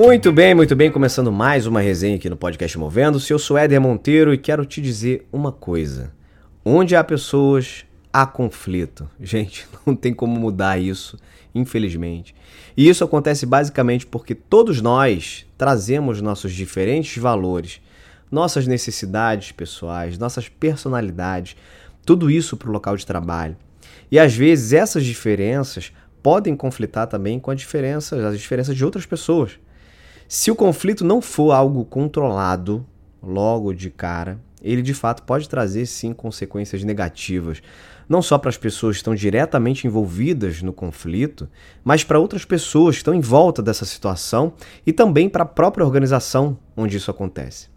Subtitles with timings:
[0.00, 3.32] Muito bem, muito bem, começando mais uma resenha aqui no podcast Movendo-se.
[3.32, 6.12] Eu sou Éder Monteiro e quero te dizer uma coisa.
[6.64, 9.10] Onde há pessoas, há conflito.
[9.20, 11.18] Gente, não tem como mudar isso,
[11.52, 12.32] infelizmente.
[12.76, 17.80] E isso acontece basicamente porque todos nós trazemos nossos diferentes valores,
[18.30, 21.56] nossas necessidades pessoais, nossas personalidades,
[22.06, 23.56] tudo isso para o local de trabalho.
[24.12, 29.04] E às vezes essas diferenças podem conflitar também com a diferença, as diferenças de outras
[29.04, 29.58] pessoas.
[30.30, 32.84] Se o conflito não for algo controlado
[33.22, 37.62] logo de cara, ele de fato pode trazer sim consequências negativas,
[38.06, 41.48] não só para as pessoas que estão diretamente envolvidas no conflito,
[41.82, 44.52] mas para outras pessoas que estão em volta dessa situação
[44.86, 47.70] e também para a própria organização onde isso acontece.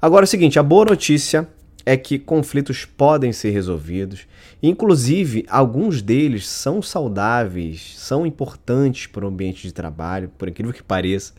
[0.00, 1.48] Agora é o seguinte, a boa notícia
[1.88, 4.26] é que conflitos podem ser resolvidos,
[4.62, 10.82] inclusive alguns deles são saudáveis, são importantes para o ambiente de trabalho, por incrível que
[10.82, 11.32] pareça,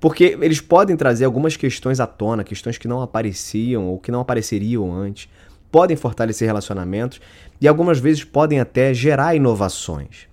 [0.00, 4.18] porque eles podem trazer algumas questões à tona, questões que não apareciam ou que não
[4.18, 5.28] apareceriam antes,
[5.70, 7.20] podem fortalecer relacionamentos
[7.60, 10.26] e algumas vezes podem até gerar inovações.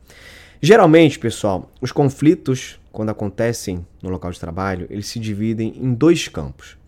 [0.59, 6.27] Geralmente, pessoal, os conflitos, quando acontecem no local de trabalho, eles se dividem em dois
[6.27, 6.78] campos.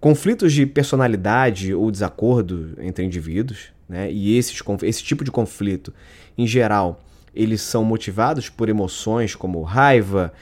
[0.00, 4.10] Conflitos de personalidade ou desacordo entre indivíduos, né?
[4.10, 5.92] e esses, esse tipo de conflito,
[6.38, 10.32] em geral, eles são motivados por emoções como raiva,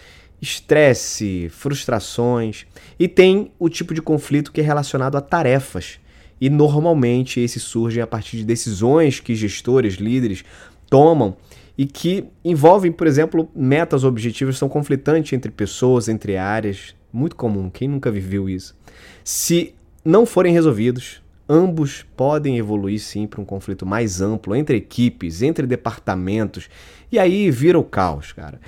[0.41, 2.67] estresse, frustrações,
[2.99, 5.99] e tem o tipo de conflito que é relacionado a tarefas.
[6.41, 10.45] E normalmente esses surgem a partir de decisões que gestores, líderes
[10.89, 11.37] tomam
[11.77, 17.69] e que envolvem, por exemplo, metas objetivos são conflitantes entre pessoas, entre áreas, muito comum,
[17.69, 18.77] quem nunca viveu isso?
[19.25, 25.43] Se não forem resolvidos, ambos podem evoluir sim para um conflito mais amplo entre equipes,
[25.43, 26.69] entre departamentos,
[27.11, 28.61] e aí vira o caos, cara.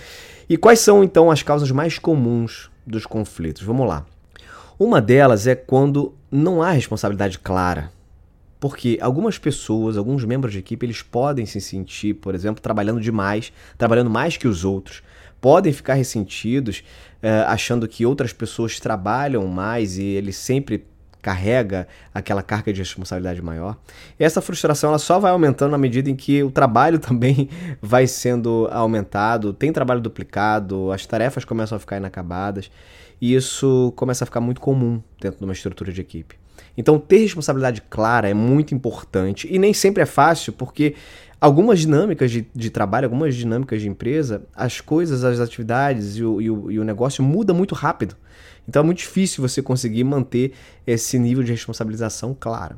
[0.49, 3.63] E quais são então as causas mais comuns dos conflitos?
[3.63, 4.07] Vamos lá.
[4.79, 7.93] Uma delas é quando não há responsabilidade clara.
[8.59, 13.53] Porque algumas pessoas, alguns membros de equipe, eles podem se sentir, por exemplo, trabalhando demais,
[13.79, 15.03] trabalhando mais que os outros,
[15.41, 16.85] podem ficar ressentidos,
[17.23, 20.87] eh, achando que outras pessoas trabalham mais e ele sempre
[21.21, 23.77] carrega aquela carga de responsabilidade maior.
[24.19, 27.49] E essa frustração ela só vai aumentando na medida em que o trabalho também
[27.81, 32.71] vai sendo aumentado, tem trabalho duplicado, as tarefas começam a ficar inacabadas
[33.21, 36.41] e isso começa a ficar muito comum dentro de uma estrutura de equipe.
[36.77, 40.95] Então, ter responsabilidade clara é muito importante e nem sempre é fácil, porque
[41.41, 46.41] algumas dinâmicas de, de trabalho, algumas dinâmicas de empresa, as coisas, as atividades e o,
[46.41, 48.17] e o, e o negócio muda muito rápido.
[48.69, 50.53] Então é muito difícil você conseguir manter
[50.87, 52.77] esse nível de responsabilização clara.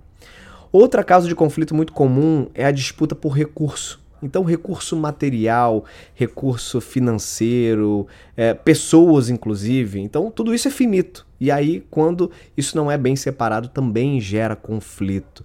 [0.71, 4.01] Outra causa de conflito muito comum é a disputa por recurso.
[4.23, 5.85] Então, recurso material,
[6.15, 8.07] recurso financeiro,
[8.37, 9.99] é, pessoas, inclusive.
[9.99, 11.27] Então, tudo isso é finito.
[11.41, 15.45] E aí, quando isso não é bem separado, também gera conflito.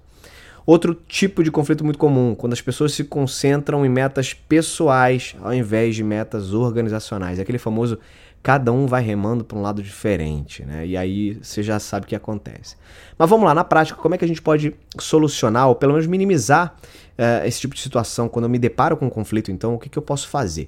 [0.67, 5.53] Outro tipo de conflito muito comum, quando as pessoas se concentram em metas pessoais ao
[5.53, 7.39] invés de metas organizacionais.
[7.39, 7.97] É aquele famoso
[8.43, 10.85] cada um vai remando para um lado diferente, né?
[10.85, 12.75] E aí você já sabe o que acontece.
[13.17, 16.05] Mas vamos lá, na prática, como é que a gente pode solucionar ou pelo menos
[16.05, 16.75] minimizar
[17.17, 19.49] uh, esse tipo de situação quando eu me deparo com um conflito?
[19.49, 20.67] Então, o que, que eu posso fazer?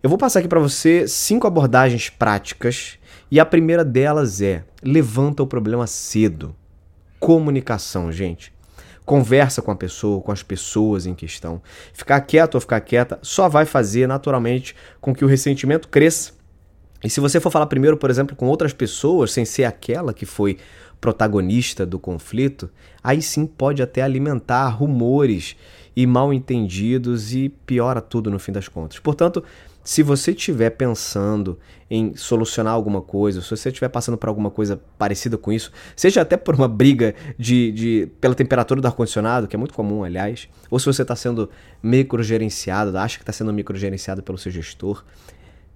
[0.00, 2.96] Eu vou passar aqui para você cinco abordagens práticas
[3.28, 6.54] e a primeira delas é levanta o problema cedo.
[7.18, 8.52] Comunicação, gente.
[9.04, 11.60] Conversa com a pessoa, com as pessoas em questão.
[11.92, 16.32] Ficar quieto ou ficar quieta só vai fazer naturalmente com que o ressentimento cresça.
[17.04, 20.24] E se você for falar primeiro, por exemplo, com outras pessoas, sem ser aquela que
[20.24, 20.58] foi
[21.00, 22.70] protagonista do conflito,
[23.02, 25.56] aí sim pode até alimentar rumores
[25.96, 29.00] e mal entendidos e piora tudo no fim das contas.
[29.00, 29.42] Portanto,
[29.84, 31.58] se você estiver pensando
[31.90, 36.22] em solucionar alguma coisa, se você estiver passando por alguma coisa parecida com isso, seja
[36.22, 40.48] até por uma briga de, de pela temperatura do ar-condicionado, que é muito comum, aliás,
[40.70, 41.50] ou se você está sendo
[41.82, 45.04] microgerenciado, acha que está sendo microgerenciado pelo seu gestor,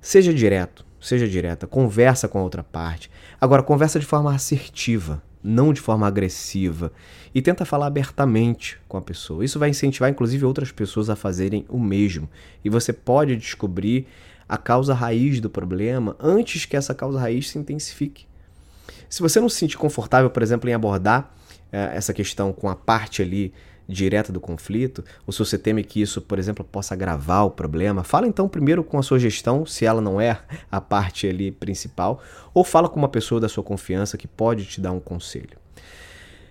[0.01, 3.11] seja direto, seja direta, conversa com a outra parte.
[3.41, 6.93] Agora, conversa de forma assertiva, não de forma agressiva,
[7.35, 9.45] e tenta falar abertamente com a pessoa.
[9.45, 12.29] Isso vai incentivar, inclusive, outras pessoas a fazerem o mesmo.
[12.65, 14.07] E você pode descobrir
[14.49, 18.27] a causa raiz do problema antes que essa causa raiz se intensifique.
[19.09, 21.33] Se você não se sentir confortável, por exemplo, em abordar
[21.73, 23.53] é, essa questão com a parte ali
[23.89, 28.03] direta do conflito, ou se você teme que isso, por exemplo, possa agravar o problema,
[28.03, 30.41] fala então primeiro com a sua gestão, se ela não é
[30.71, 32.23] a parte ali principal,
[32.53, 35.59] ou fala com uma pessoa da sua confiança que pode te dar um conselho.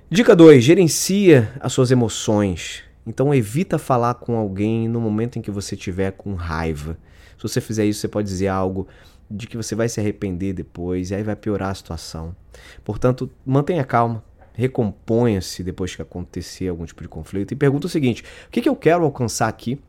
[0.10, 2.84] Dica 2: gerencia as suas emoções.
[3.08, 6.98] Então evita falar com alguém no momento em que você estiver com raiva.
[7.38, 8.88] Se você fizer isso, você pode dizer algo
[9.30, 12.36] de que você vai se arrepender depois e aí vai piorar a situação.
[12.84, 14.24] Portanto, mantenha calma,
[14.56, 18.70] recomponha-se depois que acontecer algum tipo de conflito e pergunta o seguinte: o que, que
[18.70, 19.80] eu quero alcançar aqui?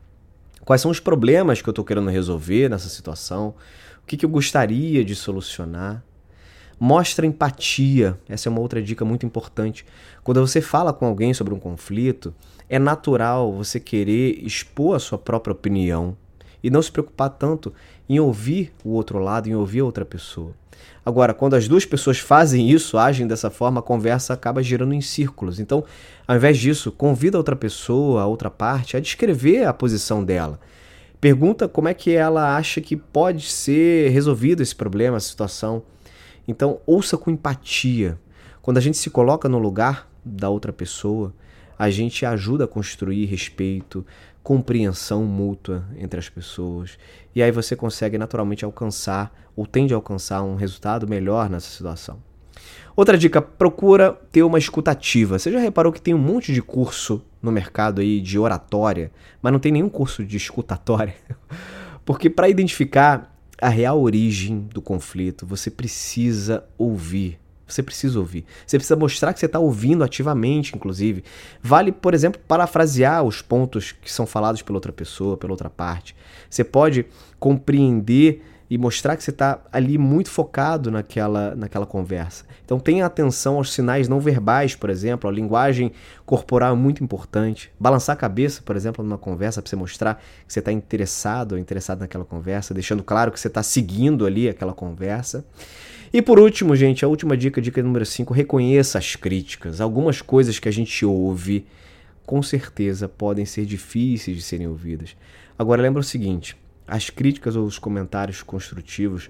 [0.64, 3.54] Quais são os problemas que eu estou querendo resolver nessa situação?
[4.02, 6.02] O que, que eu gostaria de solucionar?
[6.78, 8.18] Mostra empatia.
[8.28, 9.86] Essa é uma outra dica muito importante.
[10.24, 12.34] Quando você fala com alguém sobre um conflito,
[12.68, 16.16] é natural você querer expor a sua própria opinião
[16.62, 17.72] e não se preocupar tanto
[18.08, 20.52] em ouvir o outro lado, em ouvir a outra pessoa.
[21.04, 25.00] Agora, quando as duas pessoas fazem isso, agem dessa forma, a conversa acaba girando em
[25.00, 25.60] círculos.
[25.60, 25.84] Então,
[26.26, 30.58] ao invés disso, convida a outra pessoa, a outra parte, a descrever a posição dela.
[31.20, 35.82] Pergunta como é que ela acha que pode ser resolvido esse problema, essa situação.
[36.46, 38.18] Então, ouça com empatia.
[38.60, 41.32] Quando a gente se coloca no lugar da outra pessoa,
[41.78, 44.04] a gente ajuda a construir respeito,
[44.46, 46.96] compreensão mútua entre as pessoas.
[47.34, 52.22] E aí você consegue naturalmente alcançar, ou tende a alcançar, um resultado melhor nessa situação.
[52.94, 55.36] Outra dica, procura ter uma escutativa.
[55.36, 59.10] Você já reparou que tem um monte de curso no mercado aí de oratória,
[59.42, 61.16] mas não tem nenhum curso de escutatória?
[62.06, 68.44] Porque para identificar a real origem do conflito, você precisa ouvir você precisa ouvir.
[68.66, 71.24] Você precisa mostrar que você está ouvindo ativamente, inclusive.
[71.62, 76.14] Vale, por exemplo, parafrasear os pontos que são falados pela outra pessoa, pela outra parte.
[76.48, 77.06] Você pode
[77.38, 82.44] compreender e mostrar que você está ali muito focado naquela, naquela conversa.
[82.64, 85.92] Então tenha atenção aos sinais não verbais, por exemplo, a linguagem
[86.24, 87.70] corporal é muito importante.
[87.78, 91.58] Balançar a cabeça, por exemplo, numa conversa para você mostrar que você está interessado ou
[91.58, 95.44] interessado naquela conversa, deixando claro que você está seguindo ali aquela conversa.
[96.16, 99.82] E por último, gente, a última dica, dica número 5, reconheça as críticas.
[99.82, 101.66] Algumas coisas que a gente ouve,
[102.24, 105.14] com certeza, podem ser difíceis de serem ouvidas.
[105.58, 106.56] Agora lembra o seguinte,
[106.88, 109.28] as críticas ou os comentários construtivos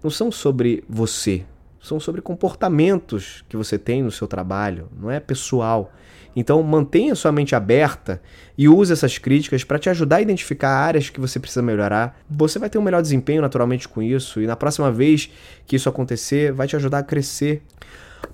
[0.00, 1.44] não são sobre você,
[1.80, 5.92] são sobre comportamentos que você tem no seu trabalho, não é pessoal.
[6.34, 8.20] Então mantenha sua mente aberta
[8.56, 12.20] e use essas críticas para te ajudar a identificar áreas que você precisa melhorar.
[12.30, 15.30] Você vai ter um melhor desempenho naturalmente com isso e na próxima vez
[15.66, 17.62] que isso acontecer, vai te ajudar a crescer.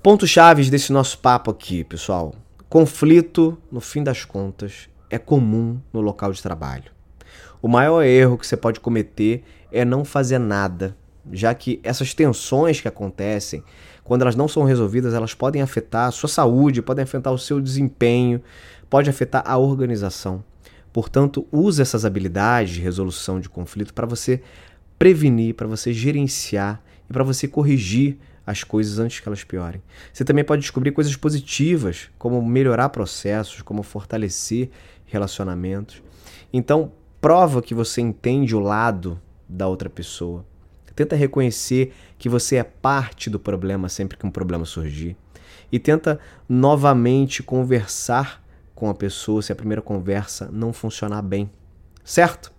[0.03, 2.35] Pontos chaves desse nosso papo aqui, pessoal.
[2.69, 6.91] Conflito, no fim das contas, é comum no local de trabalho.
[7.61, 10.95] O maior erro que você pode cometer é não fazer nada,
[11.31, 13.63] já que essas tensões que acontecem
[14.03, 17.59] quando elas não são resolvidas, elas podem afetar a sua saúde, podem afetar o seu
[17.59, 18.41] desempenho,
[18.89, 20.43] pode afetar a organização.
[20.93, 24.41] Portanto, use essas habilidades de resolução de conflito para você
[24.97, 29.81] prevenir, para você gerenciar e para você corrigir as coisas antes que elas piorem.
[30.13, 34.69] Você também pode descobrir coisas positivas, como melhorar processos, como fortalecer
[35.05, 36.01] relacionamentos.
[36.53, 39.19] Então, prova que você entende o lado
[39.49, 40.45] da outra pessoa.
[40.95, 45.17] Tenta reconhecer que você é parte do problema sempre que um problema surgir.
[45.71, 48.43] E tenta novamente conversar
[48.73, 51.49] com a pessoa se a primeira conversa não funcionar bem.
[52.03, 52.51] Certo?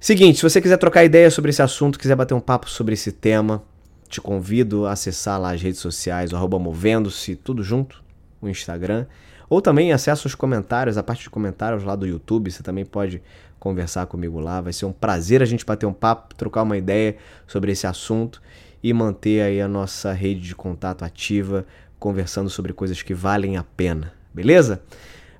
[0.00, 3.10] Seguinte, se você quiser trocar ideia sobre esse assunto, quiser bater um papo sobre esse
[3.10, 3.62] tema,
[4.08, 8.02] te convido a acessar lá as redes sociais, o movendo-se, tudo junto,
[8.40, 9.06] o Instagram.
[9.54, 13.22] Ou também acesso os comentários, a parte de comentários lá do YouTube, você também pode
[13.56, 14.60] conversar comigo lá.
[14.60, 17.14] Vai ser um prazer a gente bater um papo, trocar uma ideia
[17.46, 18.42] sobre esse assunto
[18.82, 21.64] e manter aí a nossa rede de contato ativa,
[22.00, 24.12] conversando sobre coisas que valem a pena.
[24.34, 24.82] Beleza?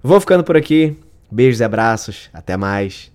[0.01, 0.97] Vou ficando por aqui.
[1.29, 2.31] Beijos e abraços.
[2.33, 3.11] Até mais.